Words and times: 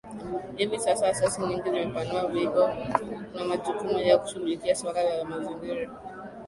Hivi 0.57 0.79
sasa 0.79 1.07
asasi 1.07 1.41
nyingi 1.41 1.63
zimepanua 1.69 2.23
wigo 2.23 2.61
wa 3.33 3.45
majukumu 3.47 3.99
yao 3.99 4.17
na 4.17 4.17
kushughulikia 4.23 4.75
suala 4.75 5.03
la 5.17 5.25
mazingira 5.25 5.89